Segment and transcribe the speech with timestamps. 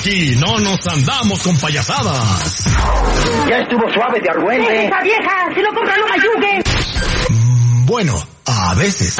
[0.00, 2.64] Aquí no nos andamos con payasadas.
[3.50, 4.86] Ya estuvo suave de argüente.
[4.86, 5.54] ¡Esa vieja!
[5.54, 6.64] ¡Si lo compra no me ayude!
[7.28, 9.18] Mm, bueno, a veces.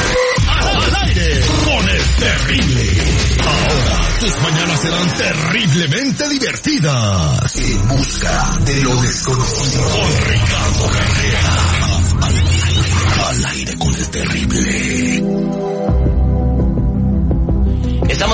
[0.48, 3.02] ¡Al aire con el terrible!
[3.44, 7.56] Ahora tus mañanas serán terriblemente divertidas.
[7.56, 9.84] En busca de lo desconocido.
[9.84, 11.56] Con Ricardo Carrera.
[13.28, 15.79] Al aire con el terrible.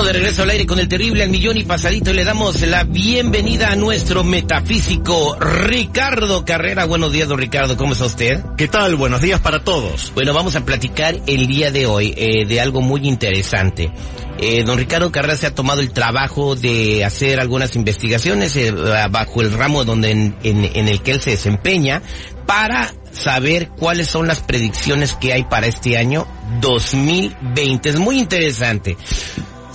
[0.07, 2.85] De regreso al aire con el terrible al millón y pasadito y le damos la
[2.85, 6.85] bienvenida a nuestro metafísico Ricardo Carrera.
[6.85, 8.41] Buenos días, don Ricardo, ¿cómo está usted?
[8.55, 8.95] ¿Qué tal?
[8.95, 10.13] Buenos días para todos.
[10.15, 13.91] Bueno, vamos a platicar el día de hoy eh, de algo muy interesante.
[14.39, 18.71] Eh, don Ricardo Carrera se ha tomado el trabajo de hacer algunas investigaciones eh,
[19.11, 22.01] bajo el ramo donde en, en, en el que él se desempeña
[22.45, 26.25] para saber cuáles son las predicciones que hay para este año
[26.61, 27.89] 2020.
[27.89, 28.95] Es muy interesante.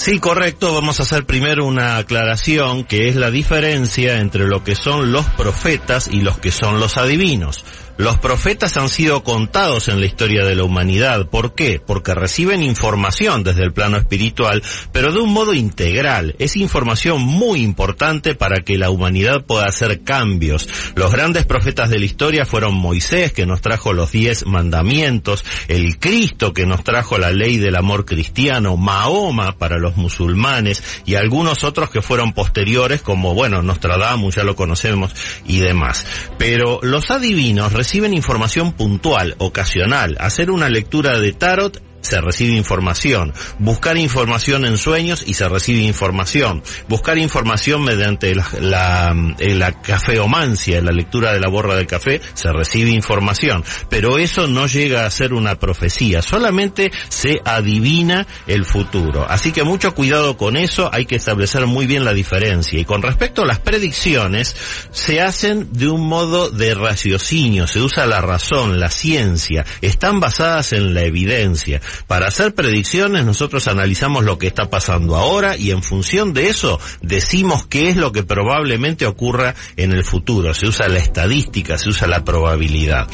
[0.05, 0.75] Sí, correcto.
[0.75, 5.25] Vamos a hacer primero una aclaración que es la diferencia entre lo que son los
[5.27, 7.65] profetas y los que son los adivinos.
[7.99, 11.29] Los profetas han sido contados en la historia de la humanidad.
[11.29, 11.79] ¿Por qué?
[11.79, 14.63] Porque reciben información desde el plano espiritual,
[14.93, 16.35] pero de un modo integral.
[16.39, 20.69] Es información muy importante para que la humanidad pueda hacer cambios.
[20.95, 25.99] Los grandes profetas de la historia fueron Moisés, que nos trajo los diez mandamientos, el
[25.99, 31.63] Cristo, que nos trajo la ley del amor cristiano, Mahoma para los musulmanes, y algunos
[31.63, 36.07] otros que fueron posteriores, como, bueno, Nostradamus, ya lo conocemos, y demás.
[36.39, 40.17] Pero los adivinos reciben información puntual, ocasional.
[40.21, 43.33] Hacer una lectura de tarot se recibe información.
[43.59, 46.63] Buscar información en sueños y se recibe información.
[46.89, 52.53] Buscar información mediante la, la, la, cafeomancia, la lectura de la borra del café, se
[52.53, 53.65] recibe información.
[53.89, 59.27] Pero eso no llega a ser una profecía, solamente se adivina el futuro.
[59.29, 62.79] Así que mucho cuidado con eso, hay que establecer muy bien la diferencia.
[62.79, 64.55] Y con respecto a las predicciones,
[64.91, 70.73] se hacen de un modo de raciocinio, se usa la razón, la ciencia, están basadas
[70.73, 71.81] en la evidencia.
[72.07, 76.81] Para hacer predicciones nosotros analizamos lo que está pasando ahora y en función de eso
[77.01, 80.55] decimos qué es lo que probablemente ocurra en el futuro.
[80.55, 83.09] Se usa la estadística, se usa la probabilidad.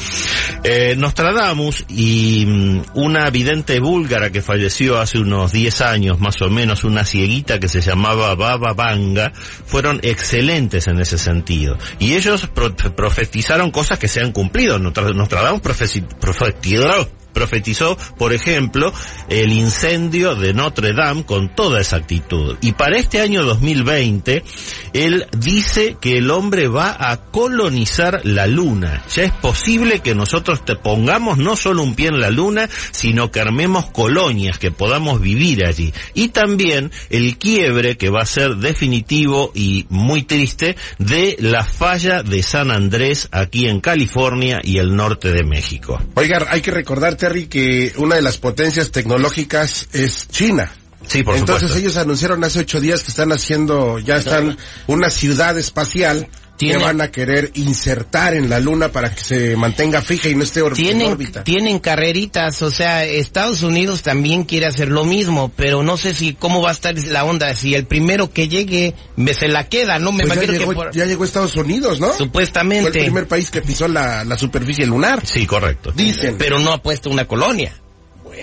[0.63, 6.49] Eh, Nostradamus y um, una vidente búlgara que falleció hace unos 10 años más o
[6.49, 9.31] menos, una cieguita que se llamaba Baba Vanga,
[9.65, 11.77] fueron excelentes en ese sentido.
[11.99, 14.79] Y ellos pro profetizaron cosas que se han cumplido.
[14.79, 18.91] Nostradamus profetizó profetizó, por ejemplo,
[19.29, 22.57] el incendio de Notre Dame con toda exactitud.
[22.59, 24.43] Y para este año 2020,
[24.91, 29.05] él dice que el hombre va a colonizar la luna.
[29.15, 33.31] Ya es posible que nosotros te pongamos no solo un pie en la luna, sino
[33.31, 35.93] que armemos colonias, que podamos vivir allí.
[36.13, 42.21] Y también el quiebre que va a ser definitivo y muy triste de la falla
[42.21, 46.01] de San Andrés aquí en California y el norte de México.
[46.15, 50.71] Oiga, hay que recordar Terry, que una de las potencias tecnológicas es China.
[51.07, 51.79] Sí, por Entonces supuesto.
[51.79, 54.57] ellos anunciaron hace ocho días que están haciendo, ya están
[54.87, 56.27] una ciudad espacial.
[56.59, 60.43] Que van a querer insertar en la luna para que se mantenga fija y no
[60.43, 61.43] esté tienen, en órbita.
[61.43, 66.33] Tienen carreritas, o sea, Estados Unidos también quiere hacer lo mismo, pero no sé si
[66.33, 69.99] cómo va a estar la onda, si el primero que llegue me se la queda,
[69.99, 72.07] no me Pues ya, imagino llegó, que por- ya llegó Estados Unidos, ¿no?
[72.07, 75.25] Fue el supuestamente, primer país que pisó la, la superficie lunar.
[75.25, 75.91] Sí, correcto.
[75.91, 76.35] Dicen.
[76.37, 77.73] pero no ha puesto una colonia.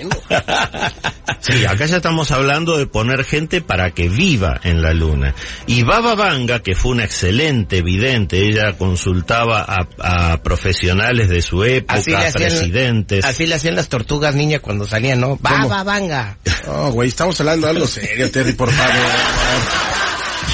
[0.02, 0.16] Bueno.
[1.38, 5.32] Sí, acá ya estamos hablando de poner gente para que viva en la luna.
[5.66, 11.62] Y Baba Vanga, que fue una excelente vidente, ella consultaba a, a profesionales de su
[11.62, 13.24] época, Así hacían- presidentes.
[13.24, 15.36] Así le hacían las tortugas niña cuando salían, ¿no?
[15.40, 16.38] Baba, vanga.
[16.66, 18.94] No, güey, estamos hablando de algo serio, Terry, por favor.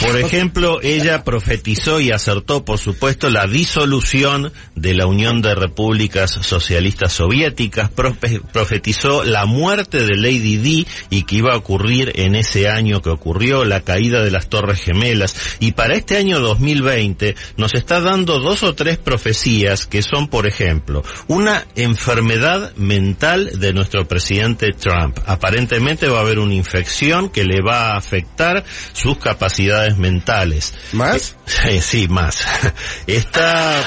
[0.00, 6.30] Por ejemplo, ella profetizó y acertó, por supuesto, la disolución de la Unión de Repúblicas
[6.42, 12.34] Socialistas Soviéticas, profe- profetizó la muerte de Lady Di y que iba a ocurrir en
[12.34, 15.36] ese año que ocurrió, la caída de las Torres Gemelas.
[15.60, 20.46] Y para este año 2020 nos está dando dos o tres profecías que son, por
[20.48, 25.18] ejemplo, una enfermedad mental de nuestro presidente Trump.
[25.26, 30.74] Aparentemente va a haber una infección que le va a afectar sus capacidades mentales.
[30.92, 31.36] ¿Más?
[31.46, 32.44] Sí, sí, más.
[33.06, 33.82] Está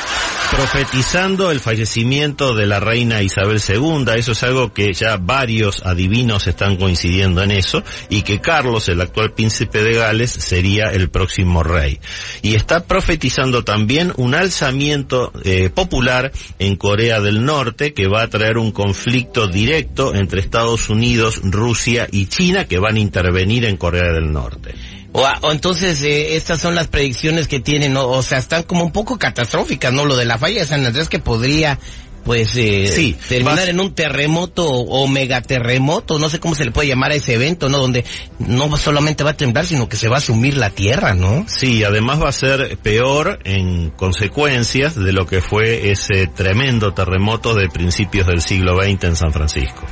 [0.52, 6.48] profetizando el fallecimiento de la reina Isabel II, eso es algo que ya varios adivinos
[6.48, 11.64] están coincidiendo en eso, y que Carlos, el actual príncipe de Gales, sería el próximo
[11.64, 12.00] rey.
[12.42, 18.30] Y está profetizando también un alzamiento eh, popular en Corea del Norte que va a
[18.30, 23.78] traer un conflicto directo entre Estados Unidos, Rusia y China que van a intervenir en
[23.78, 24.76] Corea del Norte.
[25.18, 28.06] O, o entonces eh, estas son las predicciones que tienen, ¿no?
[28.08, 30.06] o sea, están como un poco catastróficas, ¿no?
[30.06, 31.80] Lo de la falla de San Andrés que podría
[32.26, 36.72] pues eh, Sí, terminar vas- en un terremoto o megaterremoto, no sé cómo se le
[36.72, 37.78] puede llamar a ese evento, ¿no?
[37.78, 38.04] Donde
[38.40, 41.46] no solamente va a temblar, sino que se va a sumir la tierra, ¿no?
[41.48, 47.54] Sí, además va a ser peor en consecuencias de lo que fue ese tremendo terremoto
[47.54, 49.84] de principios del siglo XX en San Francisco.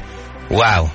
[0.49, 0.89] Wow.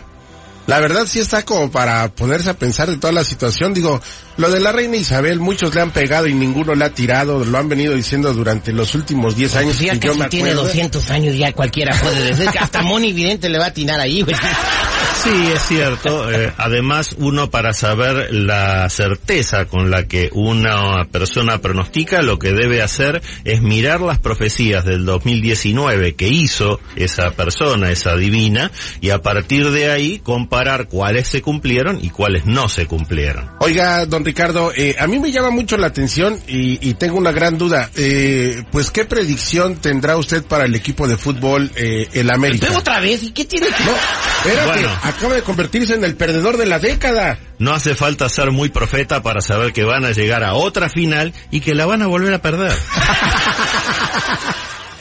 [0.68, 3.72] La verdad sí está como para ponerse a pensar de toda la situación.
[3.72, 4.02] Digo,
[4.36, 7.42] lo de la reina Isabel, muchos le han pegado y ninguno le ha tirado.
[7.42, 9.76] Lo han venido diciendo durante los últimos 10 años.
[9.78, 10.68] Pues ya que yo me tiene acuerdo.
[10.68, 14.20] 200 años, ya cualquiera puede decir que hasta Moni Vidente le va a atinar ahí,
[14.20, 14.36] güey.
[15.22, 16.30] Sí, es cierto.
[16.30, 22.52] Eh, además, uno para saber la certeza con la que una persona pronostica, lo que
[22.52, 28.70] debe hacer es mirar las profecías del 2019 que hizo esa persona, esa divina,
[29.00, 33.50] y a partir de ahí comparar cuáles se cumplieron y cuáles no se cumplieron.
[33.60, 37.32] Oiga, don Ricardo, eh, a mí me llama mucho la atención y, y tengo una
[37.32, 37.90] gran duda.
[37.96, 42.66] Eh, pues, ¿qué predicción tendrá usted para el equipo de fútbol, eh, el América?
[42.68, 45.08] Pero otra vez, ¿y qué tiene que No, espérate, Bueno.
[45.18, 47.38] Acaba de convertirse en el perdedor de la década.
[47.58, 51.34] No hace falta ser muy profeta para saber que van a llegar a otra final
[51.50, 52.72] y que la van a volver a perder.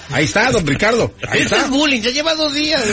[0.09, 1.13] Ahí está, don Ricardo.
[1.29, 1.67] Ahí Esto está.
[1.67, 2.81] es bullying, ya lleva dos días.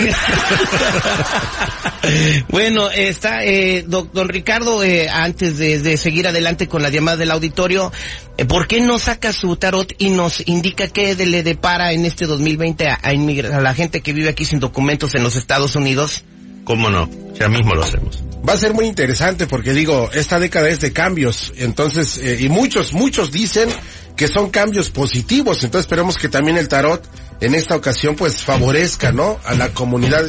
[2.50, 7.16] bueno, está, eh, don, don Ricardo, eh, antes de, de seguir adelante con la llamada
[7.16, 7.92] del auditorio,
[8.36, 12.04] eh, ¿por qué no saca su tarot y nos indica qué de- le depara en
[12.04, 15.36] este 2020 a, a inmigra- a la gente que vive aquí sin documentos en los
[15.36, 16.24] Estados Unidos?
[16.64, 17.08] ¿Cómo no?
[17.34, 18.22] Ya mismo lo hacemos.
[18.48, 22.48] Va a ser muy interesante porque digo, esta década es de cambios, entonces, eh, y
[22.48, 23.68] muchos, muchos dicen
[24.16, 27.02] que son cambios positivos, entonces esperemos que también el tarot
[27.40, 29.38] en esta ocasión pues favorezca, ¿no?
[29.44, 30.24] A la comunidad.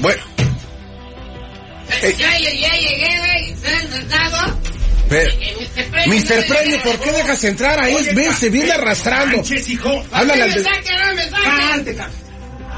[0.00, 0.22] Bueno.
[2.02, 3.50] Eh, Ya, ya, ya llegué, güey.
[3.52, 4.58] ¿Estás sentado?
[5.08, 5.56] pero- Eh,
[6.08, 6.46] Mr.
[6.46, 7.96] Premio, ¿por qué dejas entrar ahí?
[8.14, 9.42] Ven, se viene arrastrando.
[10.12, 10.62] Háblale al me de...
[10.62, 11.96] saque, no me saque!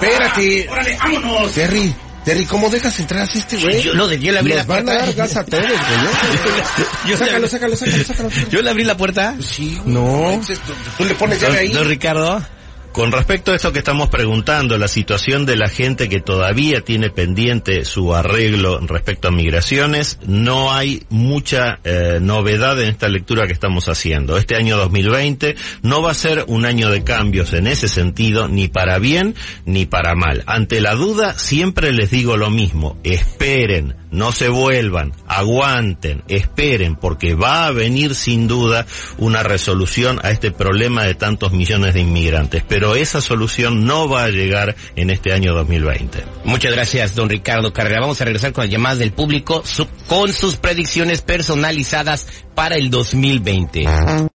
[0.00, 0.69] Espérate.
[0.70, 1.53] ¡Órale, vámonos!
[1.53, 1.94] Terry,
[2.28, 3.82] Terry, ¿cómo dejas entrar así este güey?
[3.82, 5.06] Yo, lo de, yo le abrí Nos la van a puerta.
[5.06, 5.72] dar gas a todos, güey.
[7.06, 8.30] Yo le- Sácalo, sácalo, sácalo, sácalo.
[8.50, 9.34] Yo le abrí la puerta.
[9.40, 10.30] Sí, No.
[10.32, 11.72] Entonces, tú, tú le pones llave ahí.
[11.72, 12.44] Don Ricardo.
[12.93, 17.11] Con respecto a eso que estamos preguntando, la situación de la gente que todavía tiene
[17.11, 23.52] pendiente su arreglo respecto a migraciones, no hay mucha eh, novedad en esta lectura que
[23.52, 24.37] estamos haciendo.
[24.37, 28.69] Este año 2020 no va a ser un año de cambios en ese sentido, ni
[28.69, 29.34] para bien
[29.64, 30.43] ni para mal.
[30.46, 37.34] Ante la duda, siempre les digo lo mismo, esperen, no se vuelvan, aguanten, esperen, porque
[37.34, 38.87] va a venir sin duda
[39.19, 42.62] una resolución a este problema de tantos millones de inmigrantes.
[42.69, 46.25] Pero esa solución no va a llegar en este año 2020.
[46.44, 48.00] Muchas gracias, don Ricardo Carrera.
[48.00, 52.90] Vamos a regresar con las llamadas del público su- con sus predicciones personalizadas para el
[52.90, 53.84] 2020.